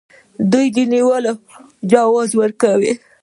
دوی 0.51 0.67
د 0.75 0.77
نیولو 0.93 1.33
جواز 1.91 2.29
ورکوي. 2.41 2.93